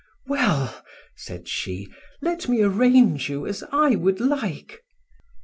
[0.25, 0.83] "Well,"
[1.15, 1.87] said she,
[2.23, 4.81] "let me arrange you as I would like."